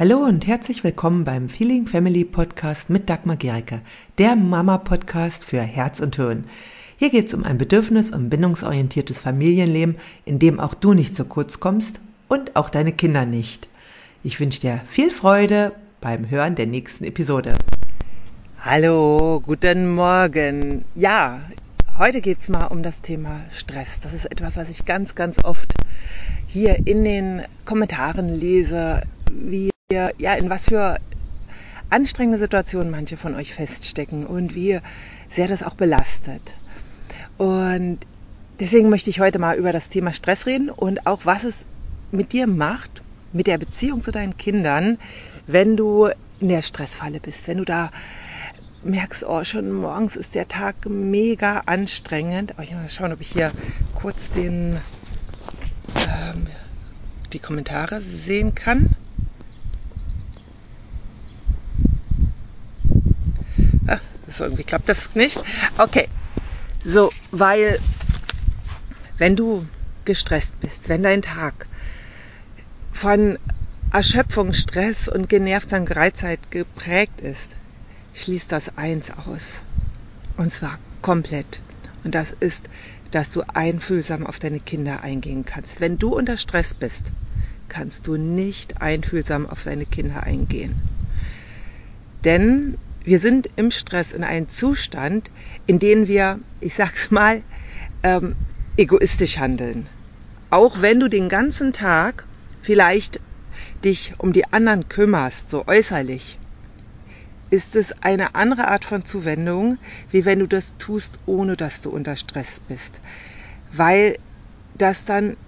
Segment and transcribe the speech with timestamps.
[0.00, 3.80] Hallo und herzlich willkommen beim Feeling Family Podcast mit Dagmar Gericke,
[4.18, 6.44] der Mama-Podcast für Herz und Hirn.
[6.98, 11.24] Hier geht es um ein bedürfnis- und bindungsorientiertes Familienleben, in dem auch du nicht zu
[11.24, 11.98] kurz kommst
[12.28, 13.68] und auch deine Kinder nicht.
[14.22, 17.54] Ich wünsche dir viel Freude beim Hören der nächsten Episode.
[18.60, 20.84] Hallo, guten Morgen.
[20.94, 21.40] Ja,
[21.98, 23.98] heute geht es mal um das Thema Stress.
[23.98, 25.74] Das ist etwas, was ich ganz, ganz oft
[26.46, 29.02] hier in den Kommentaren lese,
[29.32, 30.98] wie ja, in was für
[31.88, 34.80] anstrengende Situationen manche von euch feststecken und wie
[35.30, 36.56] sehr das auch belastet.
[37.38, 38.00] Und
[38.60, 41.64] deswegen möchte ich heute mal über das Thema Stress reden und auch was es
[42.12, 43.02] mit dir macht,
[43.32, 44.98] mit der Beziehung zu deinen Kindern,
[45.46, 47.90] wenn du in der Stressfalle bist, wenn du da
[48.84, 52.52] merkst, oh, schon morgens ist der Tag mega anstrengend.
[52.52, 53.52] Aber ich muss schauen, ob ich hier
[53.94, 54.76] kurz den,
[55.96, 56.46] ähm,
[57.32, 58.94] die Kommentare sehen kann.
[64.44, 65.40] Irgendwie klappt das nicht.
[65.78, 66.08] Okay.
[66.84, 67.78] So, weil
[69.18, 69.66] wenn du
[70.04, 71.66] gestresst bist, wenn dein Tag
[72.92, 73.38] von
[73.92, 77.56] Erschöpfung, Stress und genervter Gereiztheit geprägt ist,
[78.14, 79.62] schließt das eins aus.
[80.36, 81.60] Und zwar komplett.
[82.04, 82.68] Und das ist,
[83.10, 85.80] dass du einfühlsam auf deine Kinder eingehen kannst.
[85.80, 87.04] Wenn du unter Stress bist,
[87.68, 90.74] kannst du nicht einfühlsam auf deine Kinder eingehen.
[92.24, 92.76] Denn
[93.08, 95.30] wir sind im Stress in einem Zustand,
[95.66, 97.42] in dem wir, ich sag's mal,
[98.02, 98.36] ähm,
[98.76, 99.88] egoistisch handeln.
[100.50, 102.26] Auch wenn du den ganzen Tag
[102.60, 103.20] vielleicht
[103.82, 106.38] dich um die anderen kümmerst, so äußerlich,
[107.48, 109.78] ist es eine andere Art von Zuwendung,
[110.10, 113.00] wie wenn du das tust, ohne dass du unter Stress bist.
[113.72, 114.18] Weil
[114.76, 115.38] das dann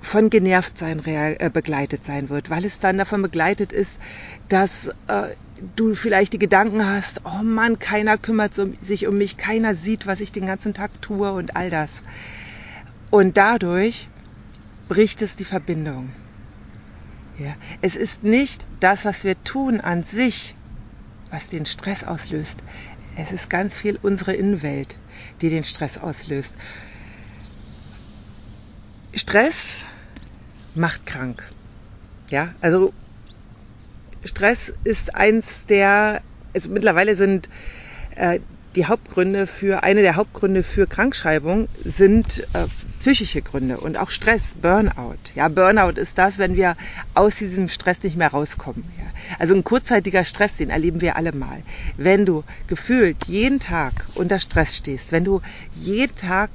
[0.00, 3.98] von Genervtsein äh, begleitet sein wird, weil es dann davon begleitet ist,
[4.48, 5.34] dass äh,
[5.76, 10.20] du vielleicht die Gedanken hast, oh Mann, keiner kümmert sich um mich, keiner sieht, was
[10.20, 12.02] ich den ganzen Tag tue und all das.
[13.10, 14.08] Und dadurch
[14.88, 16.10] bricht es die Verbindung.
[17.38, 20.54] Ja, es ist nicht das, was wir tun an sich,
[21.30, 22.58] was den Stress auslöst.
[23.16, 24.98] Es ist ganz viel unsere Innenwelt,
[25.40, 26.54] die den Stress auslöst.
[29.14, 29.84] Stress
[30.74, 31.44] macht krank.
[32.30, 32.92] Ja, also
[34.24, 36.22] Stress ist eins der,
[36.54, 37.48] also mittlerweile sind
[38.16, 38.40] äh,
[38.74, 42.66] die Hauptgründe für, eine der Hauptgründe für Krankschreibung sind äh,
[43.00, 45.18] psychische Gründe und auch Stress, Burnout.
[45.34, 46.74] Ja, Burnout ist das, wenn wir
[47.14, 48.84] aus diesem Stress nicht mehr rauskommen.
[48.98, 49.04] Ja.
[49.38, 51.62] Also ein kurzzeitiger Stress, den erleben wir alle mal.
[51.96, 55.40] Wenn du gefühlt jeden Tag unter Stress stehst, wenn du
[55.74, 56.50] jeden Tag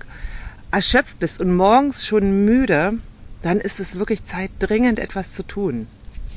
[0.71, 2.93] erschöpft bist und morgens schon müde,
[3.41, 5.87] dann ist es wirklich Zeit, dringend etwas zu tun.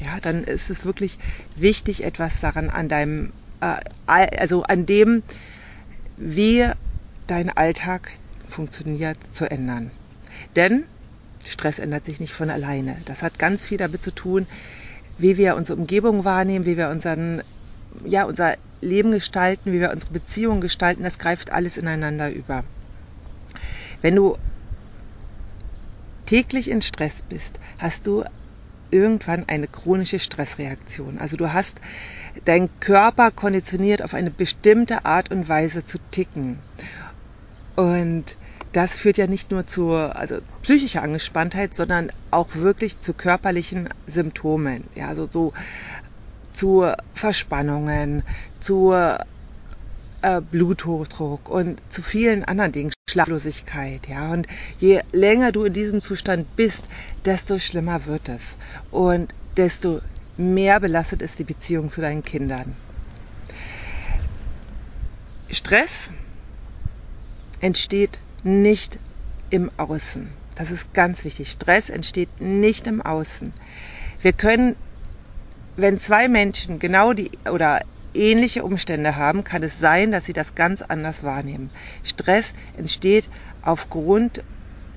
[0.05, 1.19] Ja, dann ist es wirklich
[1.57, 3.77] wichtig, etwas daran an deinem, äh,
[4.07, 5.23] also an dem,
[6.17, 6.67] wie
[7.27, 8.11] dein Alltag
[8.49, 9.91] funktioniert, zu ändern.
[10.57, 10.85] Denn
[11.45, 12.97] Stress ändert sich nicht von alleine.
[13.05, 14.47] Das hat ganz viel damit zu tun,
[15.19, 17.43] wie wir unsere Umgebung wahrnehmen, wie wir unseren,
[18.05, 21.03] ja, unser Leben gestalten, wie wir unsere Beziehungen gestalten.
[21.03, 22.65] Das greift alles ineinander über.
[24.01, 24.37] Wenn du
[26.27, 28.25] täglich in Stress bist, hast du
[28.93, 31.19] irgendwann eine chronische Stressreaktion.
[31.19, 31.81] Also du hast
[32.45, 36.59] dein Körper konditioniert auf eine bestimmte Art und Weise zu ticken.
[37.75, 38.37] Und
[38.73, 44.85] das führt ja nicht nur zu also psychischer Angespanntheit, sondern auch wirklich zu körperlichen Symptomen.
[44.95, 45.53] Ja, also so
[46.53, 48.23] zu Verspannungen,
[48.61, 54.33] zu äh, Bluthochdruck und zu vielen anderen Dingen, Schlaflosigkeit, ja.
[54.33, 54.47] Und
[54.79, 56.85] je länger du in diesem Zustand bist,
[57.25, 58.57] desto schlimmer wird es
[58.91, 60.01] und desto
[60.37, 62.75] mehr belastet ist die Beziehung zu deinen Kindern.
[65.51, 66.11] Stress
[67.61, 68.99] entsteht nicht
[69.51, 70.31] im Außen.
[70.55, 71.51] Das ist ganz wichtig.
[71.51, 73.53] Stress entsteht nicht im Außen.
[74.21, 74.77] Wir können,
[75.77, 77.81] wenn zwei Menschen genau die oder
[78.15, 81.71] ähnliche Umstände haben, kann es sein, dass sie das ganz anders wahrnehmen.
[82.05, 83.29] Stress entsteht
[83.63, 84.43] aufgrund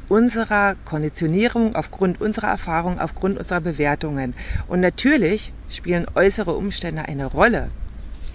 [0.08, 4.36] unserer Konditionierung, aufgrund unserer Erfahrung, aufgrund unserer Bewertungen.
[4.68, 7.70] Und natürlich spielen äußere Umstände eine Rolle.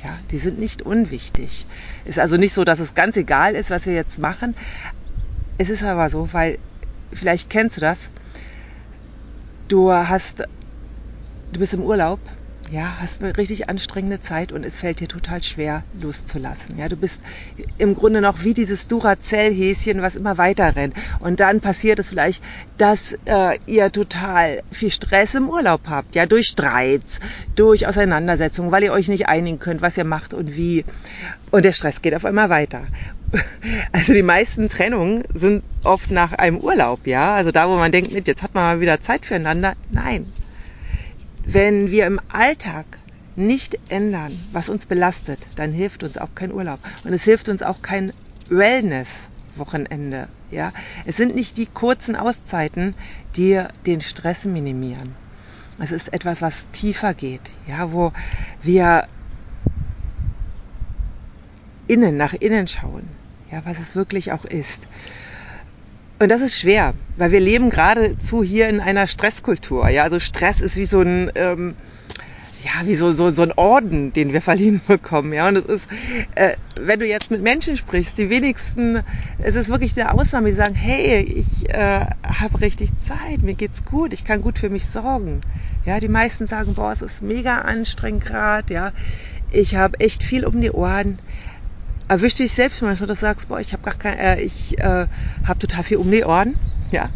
[0.03, 1.67] Ja, die sind nicht unwichtig.
[2.06, 4.56] Ist also nicht so, dass es ganz egal ist, was wir jetzt machen.
[5.59, 6.59] Es ist aber so, weil
[7.12, 8.11] vielleicht kennst du das.
[9.69, 10.41] Du hast,
[11.53, 12.19] du bist im Urlaub
[12.71, 16.79] ja, hast eine richtig anstrengende Zeit und es fällt dir total schwer loszulassen.
[16.79, 17.21] Ja, du bist
[17.79, 20.95] im Grunde noch wie dieses Duracell-Häschen, was immer weiter rennt.
[21.19, 22.45] Und dann passiert es vielleicht,
[22.79, 26.15] dass äh, ihr total viel Stress im Urlaub habt.
[26.15, 27.19] Ja, durch Streits,
[27.57, 30.85] durch Auseinandersetzungen, weil ihr euch nicht einigen könnt, was ihr macht und wie.
[31.51, 32.83] Und der Stress geht auf einmal weiter.
[33.93, 37.35] Also die meisten Trennungen sind oft nach einem Urlaub, ja.
[37.35, 39.75] Also da, wo man denkt, jetzt hat man mal wieder Zeit füreinander.
[39.91, 40.27] Nein,
[41.45, 42.87] wenn wir im Alltag
[43.37, 46.79] nicht ändern, was uns belastet, dann hilft uns auch kein Urlaub.
[47.05, 48.13] Und es hilft uns auch kein
[48.49, 50.29] Wellness-Wochenende.
[50.51, 50.73] Ja?
[51.07, 52.95] Es sind nicht die kurzen Auszeiten,
[53.37, 55.15] die den Stress minimieren.
[55.79, 58.13] Es ist etwas, was tiefer geht, ja, wo
[58.61, 59.07] wir
[61.87, 63.09] innen, nach innen schauen,
[63.51, 64.87] ja, was es wirklich auch ist.
[66.21, 69.89] Und das ist schwer, weil wir leben geradezu hier in einer Stresskultur.
[69.89, 71.75] Ja, also Stress ist wie so ein, ähm,
[72.63, 75.33] ja, wie so, so, so ein Orden, den wir verliehen bekommen.
[75.33, 75.89] Ja, und es ist,
[76.35, 79.01] äh, wenn du jetzt mit Menschen sprichst, die wenigsten,
[79.39, 83.87] es ist wirklich eine Ausnahme, die sagen, hey, ich äh, habe richtig Zeit, mir geht's
[83.87, 85.41] gut, ich kann gut für mich sorgen.
[85.87, 88.93] Ja, die meisten sagen, boah, es ist mega anstrengend gerade, ja,
[89.51, 91.19] ich habe echt viel um die Ohren
[92.11, 95.07] erwisch dich selbst manchmal, dass du sagst, boah, ich habe gar kein, äh, ich äh,
[95.47, 96.57] habe total viel um die Ohren.
[96.93, 97.09] Ja,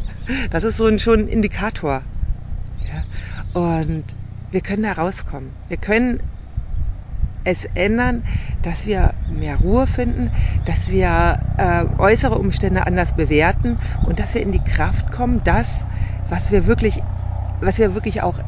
[0.51, 2.03] das ist so ein schon ein Indikator.
[2.87, 4.05] Ja, und
[4.53, 5.51] wir können da rauskommen.
[5.67, 6.21] Wir können
[7.43, 8.23] es ändern,
[8.63, 10.31] dass wir mehr Ruhe finden,
[10.65, 13.77] dass wir äh, äußere Umstände anders bewerten
[14.07, 15.85] und dass wir in die Kraft kommen, das,
[16.31, 17.03] was wir wirklich,
[17.61, 18.39] was wir wirklich auch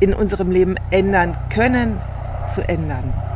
[0.00, 2.00] in unserem Leben ändern können,
[2.48, 3.27] zu ändern.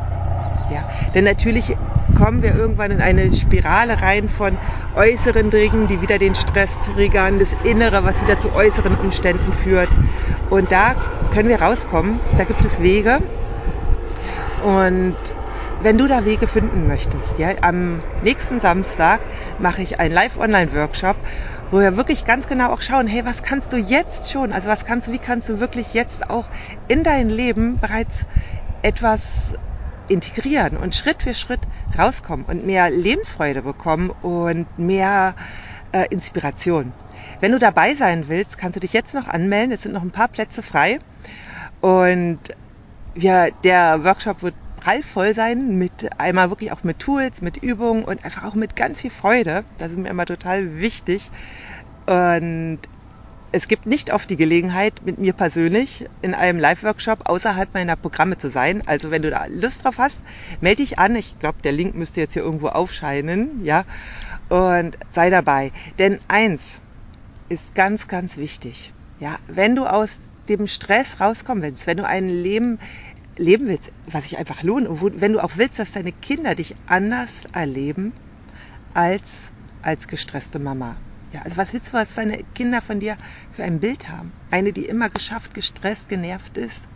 [0.73, 0.83] Ja,
[1.13, 1.77] denn natürlich
[2.15, 4.57] kommen wir irgendwann in eine Spirale rein von
[4.95, 9.89] äußeren Dingen, die wieder den Stress triggern, das Innere, was wieder zu äußeren Umständen führt.
[10.49, 10.95] Und da
[11.31, 12.19] können wir rauskommen.
[12.37, 13.21] Da gibt es Wege.
[14.63, 15.15] Und
[15.81, 19.19] wenn du da Wege finden möchtest, ja, am nächsten Samstag
[19.59, 21.17] mache ich einen Live-Online-Workshop,
[21.71, 24.85] wo wir wirklich ganz genau auch schauen, hey, was kannst du jetzt schon, also was
[24.85, 26.45] kannst du, wie kannst du wirklich jetzt auch
[26.87, 28.25] in dein Leben bereits
[28.83, 29.55] etwas
[30.07, 31.61] integrieren und Schritt für Schritt
[31.97, 35.35] rauskommen und mehr Lebensfreude bekommen und mehr
[35.91, 36.93] äh, Inspiration.
[37.39, 39.71] Wenn du dabei sein willst, kannst du dich jetzt noch anmelden.
[39.71, 40.99] Es sind noch ein paar Plätze frei.
[41.81, 42.39] Und
[43.15, 48.25] ja, der Workshop wird prallvoll sein mit einmal wirklich auch mit Tools, mit Übungen und
[48.25, 49.63] einfach auch mit ganz viel Freude.
[49.77, 51.31] Das ist mir immer total wichtig.
[52.05, 52.79] Und
[53.53, 58.35] es gibt nicht oft die Gelegenheit, mit mir persönlich in einem Live-Workshop außerhalb meiner Programme
[58.35, 58.81] zu sein.
[58.87, 60.21] Also wenn du da Lust drauf hast,
[60.59, 61.15] melde dich an.
[61.15, 63.85] Ich glaube, der Link müsste jetzt hier irgendwo aufscheinen, ja.
[64.49, 65.71] Und sei dabei.
[65.99, 66.81] Denn eins
[67.47, 68.91] ist ganz, ganz wichtig.
[69.19, 70.17] Ja, wenn du aus
[70.49, 72.79] dem Stress rauskommen willst, wenn du ein Leben
[73.37, 76.73] leben willst, was sich einfach lohnt, und wenn du auch willst, dass deine Kinder dich
[76.87, 78.13] anders erleben
[78.95, 79.51] als
[79.83, 80.95] als gestresste Mama.
[81.33, 83.17] Ja, also was willst du, was deine Kinder von dir
[83.51, 84.31] für ein Bild haben?
[84.51, 86.87] Eine, die immer geschafft, gestresst, genervt ist?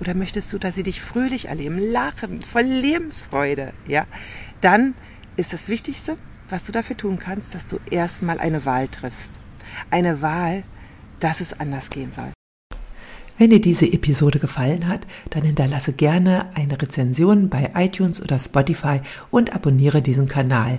[0.00, 3.72] Oder möchtest du, dass sie dich fröhlich erleben, lachen, voll Lebensfreude?
[3.88, 4.06] Ja,
[4.60, 4.94] dann
[5.36, 6.16] ist das Wichtigste,
[6.48, 9.34] was du dafür tun kannst, dass du erstmal eine Wahl triffst.
[9.90, 10.62] Eine Wahl,
[11.18, 12.30] dass es anders gehen soll.
[13.38, 19.00] Wenn dir diese Episode gefallen hat, dann hinterlasse gerne eine Rezension bei iTunes oder Spotify
[19.30, 20.78] und abonniere diesen Kanal.